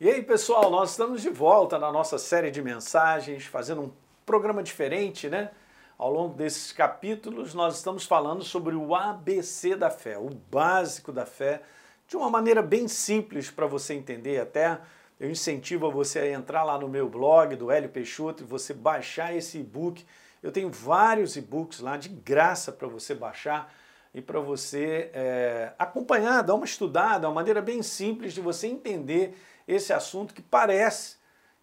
E 0.00 0.08
aí, 0.08 0.22
pessoal, 0.22 0.70
nós 0.70 0.92
estamos 0.92 1.22
de 1.22 1.28
volta 1.28 1.76
na 1.76 1.90
nossa 1.90 2.18
série 2.18 2.52
de 2.52 2.62
mensagens, 2.62 3.46
fazendo 3.46 3.82
um 3.82 3.90
programa 4.24 4.62
diferente, 4.62 5.28
né? 5.28 5.50
Ao 5.98 6.12
longo 6.12 6.36
desses 6.36 6.70
capítulos, 6.70 7.52
nós 7.52 7.78
estamos 7.78 8.04
falando 8.04 8.44
sobre 8.44 8.76
o 8.76 8.94
ABC 8.94 9.74
da 9.74 9.90
fé, 9.90 10.16
o 10.16 10.30
básico 10.30 11.10
da 11.10 11.26
fé, 11.26 11.62
de 12.06 12.16
uma 12.16 12.30
maneira 12.30 12.62
bem 12.62 12.86
simples 12.86 13.50
para 13.50 13.66
você 13.66 13.92
entender. 13.92 14.40
Até 14.40 14.78
eu 15.18 15.28
incentivo 15.28 15.90
você 15.90 16.20
a 16.20 16.30
entrar 16.30 16.62
lá 16.62 16.78
no 16.78 16.86
meu 16.86 17.08
blog 17.08 17.56
do 17.56 17.68
Hélio 17.68 17.88
Peixoto 17.88 18.44
e 18.44 18.46
você 18.46 18.72
baixar 18.72 19.34
esse 19.34 19.58
e-book. 19.58 20.06
Eu 20.40 20.52
tenho 20.52 20.70
vários 20.70 21.36
e-books 21.36 21.80
lá 21.80 21.96
de 21.96 22.08
graça 22.08 22.70
para 22.70 22.86
você 22.86 23.16
baixar 23.16 23.74
e 24.18 24.22
para 24.22 24.40
você 24.40 25.10
é, 25.14 25.72
acompanhar, 25.78 26.42
dar 26.42 26.56
uma 26.56 26.64
estudada, 26.64 27.28
uma 27.28 27.34
maneira 27.34 27.62
bem 27.62 27.84
simples 27.84 28.32
de 28.32 28.40
você 28.40 28.66
entender 28.66 29.38
esse 29.66 29.92
assunto 29.92 30.34
que 30.34 30.42
parece 30.42 31.16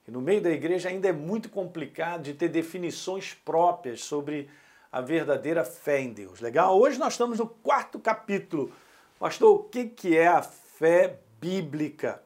que 0.06 0.12
no 0.12 0.22
meio 0.22 0.42
da 0.42 0.50
igreja 0.50 0.88
ainda 0.88 1.10
é 1.10 1.12
muito 1.12 1.50
complicado 1.50 2.24
de 2.24 2.34
ter 2.34 2.48
definições 2.48 3.34
próprias 3.34 4.06
sobre 4.06 4.50
a 4.90 5.02
verdadeira 5.02 5.66
fé 5.66 6.00
em 6.00 6.14
Deus. 6.14 6.40
Legal? 6.40 6.80
Hoje 6.80 6.98
nós 6.98 7.14
estamos 7.14 7.40
no 7.40 7.48
quarto 7.48 8.00
capítulo. 8.00 8.72
Pastor, 9.20 9.54
o 9.54 9.64
que, 9.64 9.88
que 9.88 10.18
é 10.18 10.28
a 10.28 10.42
fé 10.42 11.20
bíblica? 11.42 12.24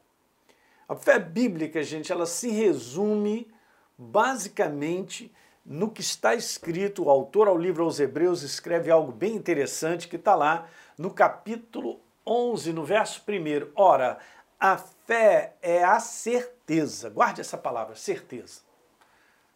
A 0.88 0.96
fé 0.96 1.18
bíblica, 1.18 1.82
gente, 1.82 2.12
ela 2.12 2.28
se 2.28 2.52
resume 2.52 3.52
basicamente 3.98 5.32
no 5.70 5.92
que 5.92 6.02
está 6.02 6.34
escrito. 6.34 7.04
O 7.06 7.10
autor 7.12 7.48
ao 7.48 7.58
livro 7.58 7.84
aos 7.84 8.00
Hebreus 8.00 8.42
escreve 8.42 8.90
algo 8.90 9.12
bem 9.12 9.36
interessante 9.36 10.08
que 10.08 10.16
está 10.16 10.34
lá 10.34 10.68
no 10.98 11.12
capítulo 11.12 12.02
11, 12.26 12.74
no 12.74 12.84
verso 12.84 13.22
1. 13.30 13.72
Ora, 13.76 14.18
a 14.60 14.78
fé 14.78 15.56
é 15.62 15.84
a 15.84 16.00
certeza, 16.00 17.10
guarde 17.10 17.40
essa 17.40 17.58
palavra, 17.58 17.96
certeza. 17.96 18.62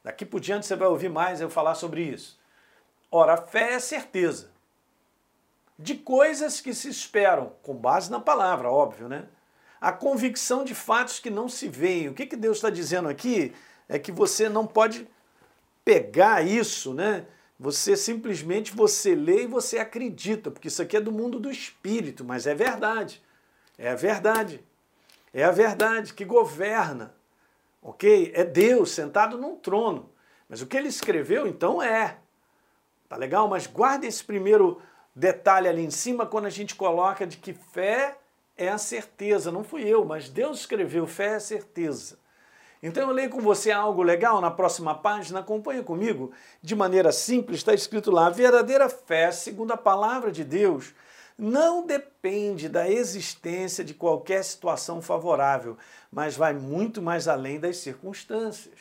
Daqui 0.03 0.25
por 0.25 0.39
diante 0.39 0.67
você 0.67 0.75
vai 0.75 0.87
ouvir 0.87 1.09
mais 1.09 1.41
eu 1.41 1.49
falar 1.49 1.73
sobre 1.73 2.03
isso. 2.03 2.39
Ora, 3.09 3.33
a 3.33 3.37
fé 3.37 3.73
é 3.73 3.79
certeza 3.79 4.51
de 5.79 5.95
coisas 5.95 6.61
que 6.61 6.73
se 6.73 6.87
esperam, 6.89 7.53
com 7.63 7.73
base 7.73 8.11
na 8.11 8.19
palavra, 8.19 8.69
óbvio, 8.69 9.09
né? 9.09 9.25
A 9.81 9.91
convicção 9.91 10.63
de 10.63 10.75
fatos 10.75 11.19
que 11.19 11.29
não 11.29 11.49
se 11.49 11.67
veem. 11.67 12.09
O 12.09 12.13
que, 12.13 12.25
que 12.25 12.37
Deus 12.37 12.57
está 12.57 12.69
dizendo 12.69 13.09
aqui 13.09 13.53
é 13.89 13.99
que 13.99 14.11
você 14.11 14.47
não 14.47 14.65
pode 14.65 15.07
pegar 15.83 16.41
isso, 16.45 16.93
né? 16.93 17.25
Você 17.59 17.95
simplesmente 17.95 18.73
você 18.73 19.15
lê 19.15 19.43
e 19.43 19.47
você 19.47 19.77
acredita, 19.77 20.51
porque 20.51 20.67
isso 20.67 20.81
aqui 20.81 20.97
é 20.97 21.01
do 21.01 21.11
mundo 21.11 21.39
do 21.39 21.49
espírito, 21.49 22.23
mas 22.23 22.45
é 22.47 22.53
verdade. 22.53 23.21
É 23.77 23.89
a 23.89 23.95
verdade. 23.95 24.63
É 25.33 25.43
a 25.43 25.51
verdade 25.51 26.13
que 26.13 26.25
governa, 26.25 27.15
ok? 27.81 28.31
É 28.35 28.43
Deus 28.43 28.91
sentado 28.91 29.37
num 29.37 29.55
trono. 29.55 30.09
Mas 30.47 30.61
o 30.61 30.67
que 30.67 30.77
ele 30.77 30.89
escreveu, 30.89 31.47
então, 31.47 31.81
é. 31.81 32.17
Tá 33.09 33.15
legal? 33.15 33.47
Mas 33.47 33.65
guarde 33.65 34.05
esse 34.05 34.23
primeiro 34.23 34.81
detalhe 35.15 35.67
ali 35.67 35.83
em 35.83 35.91
cima 35.91 36.25
quando 36.25 36.45
a 36.45 36.51
gente 36.51 36.75
coloca 36.75 37.25
de 37.25 37.37
que 37.37 37.53
fé 37.53 38.17
é 38.57 38.69
a 38.69 38.77
certeza. 38.77 39.51
Não 39.51 39.63
fui 39.63 39.83
eu, 39.83 40.05
mas 40.05 40.29
Deus 40.29 40.59
escreveu 40.59 41.07
fé 41.07 41.27
é 41.27 41.35
a 41.35 41.39
certeza. 41.39 42.19
Então 42.83 43.07
eu 43.07 43.13
leio 43.15 43.29
com 43.29 43.39
você 43.39 43.71
algo 43.71 44.03
legal 44.03 44.41
na 44.41 44.51
próxima 44.51 44.93
página, 44.93 45.39
acompanha 45.39 45.81
comigo. 45.81 46.33
De 46.61 46.75
maneira 46.75 47.13
simples, 47.13 47.59
está 47.59 47.73
escrito 47.73 48.11
lá: 48.11 48.27
a 48.27 48.29
verdadeira 48.29 48.89
fé, 48.89 49.31
segundo 49.31 49.71
a 49.71 49.77
palavra 49.77 50.29
de 50.29 50.43
Deus, 50.43 50.93
não 51.37 51.85
depende 51.85 52.67
da 52.67 52.89
existência 52.89 53.85
de 53.85 53.93
qualquer 53.93 54.43
situação 54.43 55.01
favorável, 55.01 55.77
mas 56.11 56.35
vai 56.35 56.53
muito 56.53 57.01
mais 57.01 57.25
além 57.25 57.57
das 57.57 57.77
circunstâncias. 57.77 58.77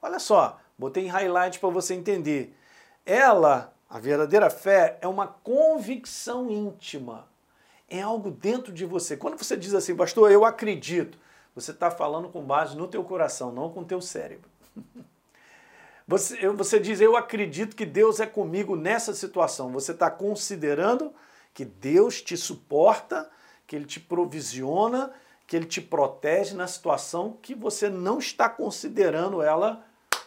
Olha 0.00 0.20
só, 0.20 0.60
botei 0.78 1.04
em 1.04 1.08
highlight 1.08 1.58
para 1.58 1.68
você 1.70 1.92
entender. 1.92 2.56
Ela, 3.04 3.74
a 3.90 3.98
verdadeira 3.98 4.48
fé, 4.48 4.96
é 5.00 5.08
uma 5.08 5.26
convicção 5.26 6.48
íntima. 6.48 7.26
É 7.88 8.00
algo 8.00 8.30
dentro 8.30 8.72
de 8.72 8.84
você. 8.84 9.16
Quando 9.16 9.36
você 9.36 9.56
diz 9.56 9.74
assim, 9.74 9.96
pastor, 9.96 10.30
eu 10.30 10.44
acredito, 10.44 11.18
você 11.54 11.70
está 11.70 11.90
falando 11.90 12.28
com 12.28 12.42
base 12.42 12.76
no 12.76 12.88
teu 12.88 13.04
coração, 13.04 13.52
não 13.52 13.70
com 13.70 13.80
o 13.80 13.84
teu 13.84 14.00
cérebro. 14.00 14.50
Você, 16.06 16.46
você 16.50 16.78
diz, 16.78 17.00
eu 17.00 17.16
acredito 17.16 17.74
que 17.74 17.86
Deus 17.86 18.20
é 18.20 18.26
comigo 18.26 18.76
nessa 18.76 19.14
situação. 19.14 19.72
Você 19.72 19.92
está 19.92 20.10
considerando 20.10 21.10
que 21.54 21.64
Deus 21.64 22.20
te 22.20 22.36
suporta, 22.36 23.30
que 23.66 23.74
Ele 23.74 23.86
te 23.86 24.00
provisiona, 24.00 25.10
que 25.46 25.56
Ele 25.56 25.64
te 25.64 25.80
protege 25.80 26.54
na 26.54 26.66
situação 26.66 27.38
que 27.40 27.54
você 27.54 27.88
não 27.88 28.18
está 28.18 28.50
considerando 28.50 29.40
ela 29.40 29.82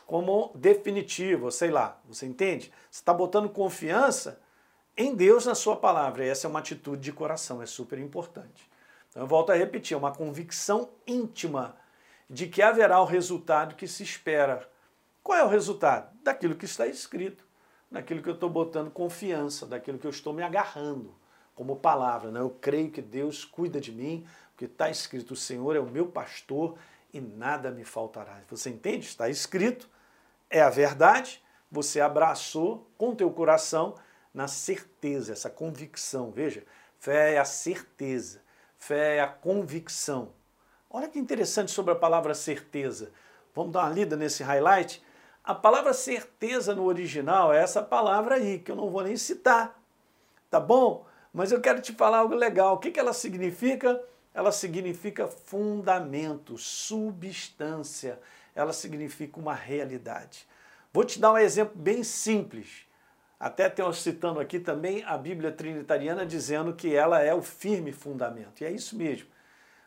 como 0.07 0.51
definitiva, 0.55 1.51
sei 1.51 1.69
lá, 1.69 1.99
você 2.07 2.25
entende? 2.25 2.71
Você 2.89 3.01
está 3.01 3.13
botando 3.13 3.49
confiança 3.49 4.39
em 4.95 5.13
Deus 5.13 5.45
na 5.45 5.53
sua 5.53 5.75
palavra. 5.75 6.25
E 6.25 6.29
essa 6.29 6.47
é 6.47 6.49
uma 6.49 6.59
atitude 6.59 7.01
de 7.01 7.11
coração, 7.11 7.61
é 7.61 7.65
super 7.65 7.99
importante. 7.99 8.67
Então 9.17 9.23
eu 9.23 9.27
volto 9.27 9.51
a 9.51 9.55
repetir, 9.55 9.95
é 9.95 9.97
uma 9.97 10.13
convicção 10.13 10.91
íntima 11.07 11.75
de 12.29 12.45
que 12.45 12.61
haverá 12.61 13.01
o 13.01 13.05
resultado 13.05 13.73
que 13.73 13.87
se 13.87 14.03
espera. 14.03 14.69
Qual 15.23 15.35
é 15.35 15.43
o 15.43 15.49
resultado? 15.49 16.15
Daquilo 16.21 16.55
que 16.55 16.65
está 16.65 16.85
escrito 16.85 17.47
naquilo 17.89 18.21
que 18.21 18.29
eu 18.29 18.33
estou 18.33 18.49
botando 18.49 18.91
confiança, 18.91 19.65
daquilo 19.65 19.97
que 19.97 20.05
eu 20.05 20.11
estou 20.11 20.33
me 20.33 20.43
agarrando 20.43 21.15
como 21.55 21.77
palavra. 21.77 22.31
Né? 22.31 22.39
Eu 22.39 22.49
creio 22.49 22.91
que 22.91 23.01
Deus 23.01 23.43
cuida 23.43 23.79
de 23.79 23.91
mim, 23.91 24.27
porque 24.51 24.65
está 24.65 24.89
escrito: 24.89 25.31
o 25.31 25.37
Senhor 25.37 25.75
é 25.75 25.79
o 25.79 25.89
meu 25.89 26.07
pastor 26.07 26.77
e 27.13 27.19
nada 27.19 27.71
me 27.71 27.83
faltará. 27.83 28.41
Você 28.49 28.69
entende? 28.69 29.07
Está 29.07 29.29
escrito, 29.29 29.89
é 30.49 30.61
a 30.61 30.69
verdade, 30.69 31.43
você 31.71 32.01
abraçou 32.01 32.89
com 32.97 33.15
teu 33.15 33.31
coração 33.31 33.95
na 34.33 34.47
certeza, 34.47 35.33
essa 35.33 35.49
convicção. 35.49 36.31
Veja, 36.31 36.63
fé 36.99 37.33
é 37.35 37.39
a 37.39 37.45
certeza, 37.45 38.41
fé 38.77 39.17
é 39.17 39.21
a 39.21 39.27
convicção. 39.27 40.33
Olha 40.89 41.07
que 41.07 41.19
interessante 41.19 41.71
sobre 41.71 41.91
a 41.91 41.95
palavra 41.95 42.33
certeza. 42.33 43.11
Vamos 43.53 43.73
dar 43.73 43.83
uma 43.85 43.93
lida 43.93 44.15
nesse 44.15 44.43
highlight? 44.43 45.03
A 45.43 45.53
palavra 45.53 45.93
certeza 45.93 46.73
no 46.75 46.85
original 46.85 47.53
é 47.53 47.61
essa 47.61 47.81
palavra 47.81 48.35
aí, 48.35 48.59
que 48.59 48.71
eu 48.71 48.75
não 48.75 48.89
vou 48.89 49.03
nem 49.03 49.15
citar. 49.17 49.79
Tá 50.49 50.59
bom? 50.59 51.05
Mas 51.33 51.51
eu 51.51 51.61
quero 51.61 51.81
te 51.81 51.93
falar 51.93 52.19
algo 52.19 52.35
legal. 52.35 52.75
O 52.75 52.77
que, 52.77 52.91
que 52.91 52.99
ela 52.99 53.13
significa? 53.13 54.01
Ela 54.33 54.51
significa 54.51 55.27
fundamento, 55.27 56.57
substância. 56.57 58.19
Ela 58.55 58.73
significa 58.73 59.39
uma 59.39 59.53
realidade. 59.53 60.47
Vou 60.91 61.03
te 61.03 61.19
dar 61.19 61.33
um 61.33 61.37
exemplo 61.37 61.75
bem 61.75 62.03
simples. 62.03 62.86
Até 63.39 63.69
tenho 63.69 63.93
citando 63.93 64.39
aqui 64.39 64.59
também 64.59 65.03
a 65.03 65.17
Bíblia 65.17 65.51
Trinitariana 65.51 66.25
dizendo 66.25 66.73
que 66.73 66.95
ela 66.95 67.21
é 67.21 67.33
o 67.33 67.41
firme 67.41 67.91
fundamento. 67.91 68.61
E 68.61 68.65
é 68.65 68.71
isso 68.71 68.95
mesmo. 68.95 69.27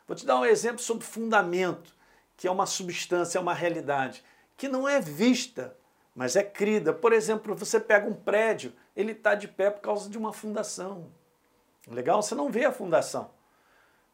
Vou 0.07 0.15
te 0.15 0.25
dar 0.25 0.39
um 0.39 0.45
exemplo 0.45 0.79
sobre 0.79 1.05
fundamento, 1.05 1.93
que 2.37 2.47
é 2.47 2.51
uma 2.51 2.65
substância, 2.65 3.37
é 3.37 3.41
uma 3.41 3.53
realidade 3.53 4.23
que 4.61 4.67
não 4.67 4.87
é 4.87 5.01
vista, 5.01 5.75
mas 6.13 6.35
é 6.35 6.43
crida. 6.43 6.93
Por 6.93 7.13
exemplo, 7.13 7.55
você 7.55 7.79
pega 7.79 8.07
um 8.07 8.13
prédio, 8.13 8.71
ele 8.95 9.11
está 9.11 9.33
de 9.33 9.47
pé 9.47 9.71
por 9.71 9.81
causa 9.81 10.07
de 10.07 10.19
uma 10.19 10.31
fundação. 10.31 11.11
Legal? 11.87 12.21
Você 12.21 12.35
não 12.35 12.51
vê 12.51 12.65
a 12.65 12.71
fundação, 12.71 13.31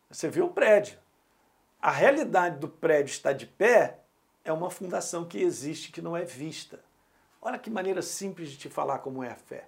você 0.10 0.30
vê 0.30 0.42
o 0.42 0.48
prédio. 0.48 0.98
A 1.82 1.92
realidade 1.92 2.60
do 2.60 2.70
prédio 2.70 3.12
estar 3.12 3.34
de 3.34 3.46
pé 3.46 4.00
é 4.46 4.54
uma 4.54 4.70
fundação 4.70 5.26
que 5.26 5.38
existe, 5.38 5.92
que 5.92 6.02
não 6.02 6.16
é 6.16 6.24
vista. 6.24 6.80
Olha 7.42 7.60
que 7.60 7.70
maneira 7.70 8.02
simples 8.02 8.50
de 8.50 8.58
te 8.58 8.70
falar 8.70 9.00
como 9.00 9.24
é 9.24 9.32
a 9.32 9.36
fé. 9.36 9.68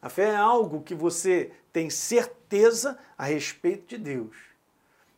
A 0.00 0.08
fé 0.08 0.30
é 0.30 0.36
algo 0.36 0.82
que 0.82 0.94
você 0.94 1.52
tem 1.72 1.88
certeza 1.88 2.98
a 3.16 3.24
respeito 3.24 3.86
de 3.86 3.98
Deus, 3.98 4.36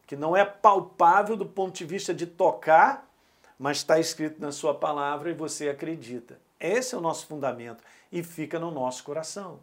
que 0.06 0.16
não 0.16 0.36
é 0.36 0.44
palpável 0.44 1.36
do 1.36 1.46
ponto 1.46 1.76
de 1.76 1.84
vista 1.84 2.12
de 2.12 2.26
tocar 2.26 3.08
mas 3.58 3.78
está 3.78 3.98
escrito 3.98 4.40
na 4.40 4.52
sua 4.52 4.74
palavra 4.74 5.30
e 5.30 5.34
você 5.34 5.68
acredita. 5.68 6.38
Esse 6.58 6.94
é 6.94 6.98
o 6.98 7.00
nosso 7.00 7.26
fundamento 7.26 7.82
e 8.10 8.22
fica 8.22 8.58
no 8.58 8.70
nosso 8.70 9.04
coração. 9.04 9.60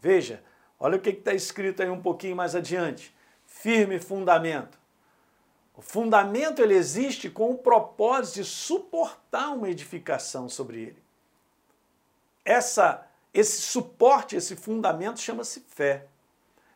Veja, 0.00 0.42
olha 0.78 0.96
o 0.96 1.00
que 1.00 1.10
está 1.10 1.34
escrito 1.34 1.82
aí 1.82 1.90
um 1.90 2.00
pouquinho 2.00 2.36
mais 2.36 2.54
adiante. 2.54 3.14
Firme 3.46 3.98
fundamento. 3.98 4.78
O 5.74 5.82
fundamento 5.82 6.60
ele 6.60 6.74
existe 6.74 7.30
com 7.30 7.50
o 7.50 7.58
propósito 7.58 8.36
de 8.36 8.44
suportar 8.44 9.50
uma 9.50 9.70
edificação 9.70 10.48
sobre 10.48 10.80
ele. 10.80 11.01
Essa, 12.44 13.06
esse 13.32 13.62
suporte, 13.62 14.36
esse 14.36 14.56
fundamento 14.56 15.20
chama-se 15.20 15.60
fé. 15.60 16.06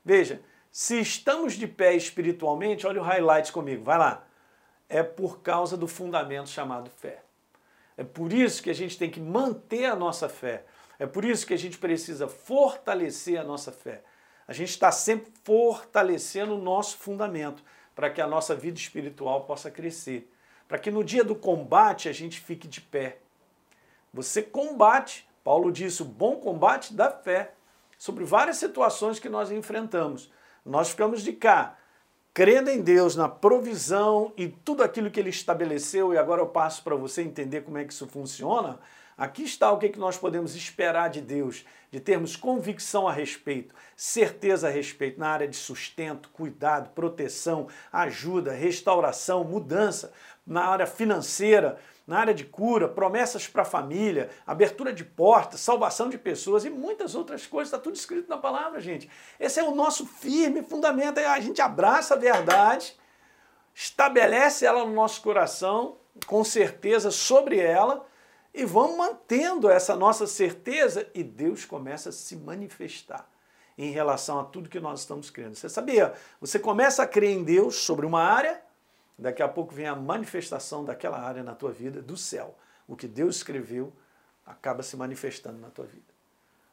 Veja, 0.05 0.41
se 0.71 1.01
estamos 1.01 1.55
de 1.55 1.67
pé 1.67 1.95
espiritualmente, 1.95 2.87
olha 2.87 3.01
o 3.01 3.05
highlight 3.05 3.53
comigo, 3.53 3.85
vai 3.85 3.99
lá 3.99 4.27
é 4.89 5.03
por 5.03 5.41
causa 5.41 5.77
do 5.77 5.89
fundamento 5.89 6.49
chamado 6.49 6.91
fé. 6.91 7.23
É 7.97 8.05
por 8.05 8.33
isso 8.33 8.63
que 8.63 8.71
a 8.71 8.75
gente 8.75 8.99
tem 8.99 9.11
que 9.11 9.21
manter 9.21 9.87
a 9.87 9.97
nossa 9.97 10.29
fé. 10.29 10.65
É 10.99 11.07
por 11.07 11.25
isso 11.25 11.47
que 11.47 11.55
a 11.55 11.59
gente 11.59 11.79
precisa 11.79 12.29
fortalecer 12.29 13.39
a 13.39 13.45
nossa 13.45 13.73
fé. 13.73 14.03
A 14.47 14.53
gente 14.53 14.71
está 14.71 14.93
sempre 14.93 15.33
fortalecendo 15.45 16.55
o 16.55 16.61
nosso 16.61 16.97
fundamento. 16.99 17.63
para 17.95 18.11
que 18.11 18.21
a 18.21 18.27
nossa 18.27 18.55
vida 18.55 18.79
espiritual 18.79 19.45
possa 19.45 19.71
crescer, 19.71 20.31
para 20.69 20.79
que 20.79 20.91
no 20.91 21.03
dia 21.03 21.25
do 21.25 21.35
combate 21.35 22.11
a 22.11 22.13
gente 22.13 22.39
fique 22.39 22.69
de 22.69 22.79
pé. 22.79 23.17
Você 24.13 24.43
combate, 24.43 25.26
Paulo 25.47 25.71
disse, 25.71 26.03
o 26.03 26.05
bom 26.05 26.41
combate 26.41 26.93
da 26.93 27.09
fé, 27.09 27.53
sobre 27.97 28.25
várias 28.25 28.57
situações 28.57 29.21
que 29.21 29.29
nós 29.29 29.53
enfrentamos. 29.53 30.29
Nós 30.65 30.91
ficamos 30.91 31.23
de 31.23 31.33
cá, 31.33 31.77
crendo 32.35 32.69
em 32.69 32.81
Deus, 32.83 33.15
na 33.15 33.29
provisão 33.29 34.33
e 34.37 34.49
tudo 34.49 34.83
aquilo 34.83 35.09
que 35.09 35.21
Ele 35.21 35.31
estabeleceu, 35.31 36.13
e 36.13 36.19
agora 36.19 36.43
eu 36.43 36.49
passo 36.49 36.83
para 36.83 36.97
você 36.97 37.23
entender 37.23 37.61
como 37.61 37.79
é 37.79 37.85
que 37.85 37.93
isso 37.93 38.09
funciona. 38.09 38.81
Aqui 39.17 39.45
está 39.45 39.71
o 39.71 39.79
que 39.79 39.97
nós 39.97 40.19
podemos 40.19 40.57
esperar 40.57 41.11
de 41.11 41.21
Deus, 41.21 41.65
de 41.93 42.01
termos 42.01 42.35
convicção 42.35 43.07
a 43.07 43.13
respeito, 43.13 43.73
certeza 43.97 44.67
a 44.67 44.71
respeito 44.73 45.21
na 45.21 45.29
área 45.29 45.47
de 45.47 45.57
sustento, 45.57 46.29
cuidado, 46.31 46.91
proteção, 46.91 47.69
ajuda, 47.93 48.51
restauração, 48.51 49.45
mudança, 49.45 50.13
na 50.45 50.65
área 50.65 50.89
financeira, 50.89 51.79
na 52.07 52.19
área 52.19 52.33
de 52.33 52.45
cura, 52.45 52.89
promessas 52.89 53.49
para 53.49 53.63
a 53.63 53.65
família, 53.65 54.31
abertura 54.47 54.93
de 54.93 55.05
portas, 55.05 55.61
salvação 55.61 56.09
de 56.09 56.17
pessoas 56.17 56.65
e 56.65 56.71
muitas 56.71 57.15
outras 57.15 57.47
coisas. 57.47 57.69
Está 57.69 57.83
tudo 57.83 57.97
escrito 57.97 58.29
na 58.29 58.39
palavra, 58.39 58.81
gente. 58.81 59.11
Esse 59.41 59.59
é 59.59 59.65
o 59.65 59.75
nosso 59.75 60.07
firme 60.07 60.63
fundamento. 60.63 61.19
A 61.19 61.41
gente 61.41 61.61
abraça 61.61 62.15
a 62.15 62.19
verdade, 62.19 62.97
estabelece 63.75 64.65
ela 64.65 64.85
no 64.85 64.93
nosso 64.93 65.21
coração, 65.21 65.97
com 66.27 66.45
certeza 66.45 67.11
sobre 67.11 67.59
ela, 67.59 68.07
e 68.55 68.65
vamos 68.65 68.97
mantendo 68.97 69.69
essa 69.69 69.97
nossa 69.97 70.27
certeza 70.27 71.11
e 71.15 71.23
Deus 71.23 71.65
começa 71.65 72.09
a 72.09 72.13
se 72.13 72.37
manifestar 72.37 73.29
em 73.77 73.91
relação 73.91 74.41
a 74.41 74.45
tudo 74.45 74.71
que 74.71 74.81
nós 74.81 75.01
estamos 75.01 75.29
crendo. 75.29 75.57
Você 75.57 75.69
sabia? 75.69 76.15
Você 76.41 76.59
começa 76.59 77.03
a 77.03 77.07
crer 77.07 77.31
em 77.31 77.45
Deus 77.45 77.77
sobre 77.77 78.07
uma 78.07 78.23
área 78.23 78.63
Daqui 79.19 79.43
a 79.43 79.49
pouco 79.49 79.75
vem 79.75 79.87
a 79.87 79.95
manifestação 79.95 80.85
daquela 80.85 81.19
área 81.19 81.43
na 81.43 81.55
tua 81.55 81.73
vida 81.73 82.03
do 82.03 82.17
céu. 82.17 82.55
O 82.87 82.95
que 82.95 83.09
Deus 83.09 83.37
escreveu 83.37 83.93
acaba 84.45 84.83
se 84.83 84.97
manifestando 84.97 85.59
na 85.59 85.71
tua 85.71 85.87
vida. 85.87 86.05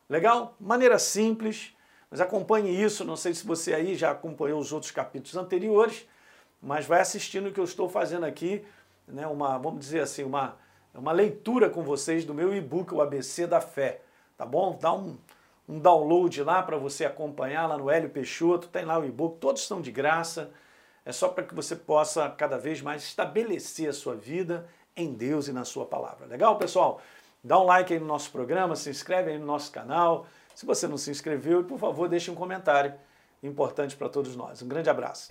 Legal? 0.10 0.56
Maneira 0.60 1.00
simples, 1.00 1.74
mas 2.12 2.20
acompanhe 2.20 2.70
isso. 2.70 3.06
Não 3.06 3.16
sei 3.16 3.34
se 3.34 3.46
você 3.46 3.74
aí 3.74 3.96
já 3.96 4.12
acompanhou 4.12 4.60
os 4.60 4.74
outros 4.74 4.92
capítulos 4.92 5.36
anteriores, 5.38 6.08
mas 6.62 6.86
vai 6.86 7.00
assistindo 7.00 7.48
o 7.48 7.52
que 7.54 7.60
eu 7.60 7.64
estou 7.64 7.90
fazendo 7.90 8.26
aqui, 8.26 8.64
né, 9.08 9.26
uma, 9.28 9.58
vamos 9.58 9.80
dizer 9.80 10.02
assim, 10.02 10.24
uma, 10.24 10.56
uma 10.94 11.12
leitura 11.12 11.70
com 11.70 11.82
vocês 11.82 12.24
do 12.24 12.34
meu 12.34 12.54
e-book, 12.54 12.94
o 12.94 13.02
ABC 13.02 13.48
da 13.48 13.60
Fé. 13.60 14.02
Tá 14.38 14.46
bom? 14.46 14.78
Dá 14.80 14.94
um, 14.94 15.18
um 15.68 15.80
download 15.80 16.44
lá 16.44 16.62
para 16.62 16.78
você 16.78 17.06
acompanhar 17.06 17.68
lá 17.68 17.78
no 17.78 17.90
Hélio 17.90 18.10
Peixoto, 18.10 18.68
tem 18.68 18.86
lá 18.86 19.00
o 19.00 19.06
e-book, 19.06 19.40
todos 19.40 19.62
estão 19.62 19.82
de 19.82 19.92
graça 19.92 20.52
é 21.06 21.12
só 21.12 21.28
para 21.30 21.44
que 21.44 21.54
você 21.54 21.76
possa 21.76 22.30
cada 22.30 22.58
vez 22.58 22.82
mais 22.82 23.04
estabelecer 23.04 23.90
a 23.90 23.94
sua 23.94 24.16
vida 24.16 24.68
em 24.96 25.14
Deus 25.14 25.48
e 25.48 25.54
na 25.54 25.66
sua 25.66 25.86
palavra. 25.86 26.26
Legal, 26.26 26.58
pessoal? 26.58 27.02
Dá 27.44 27.60
um 27.60 27.66
like 27.66 27.94
aí 27.94 28.00
no 28.00 28.06
nosso 28.06 28.32
programa, 28.32 28.76
se 28.76 28.90
inscreve 28.90 29.32
aí 29.32 29.38
no 29.38 29.46
nosso 29.46 29.72
canal. 29.72 30.26
Se 30.56 30.66
você 30.66 30.88
não 30.88 30.98
se 30.98 31.12
inscreveu, 31.12 31.64
por 31.64 31.78
favor, 31.78 32.08
deixe 32.08 32.32
um 32.32 32.36
comentário 32.36 32.94
importante 33.42 33.96
para 33.96 34.08
todos 34.08 34.36
nós. 34.36 34.62
Um 34.62 34.68
grande 34.68 34.90
abraço. 34.90 35.30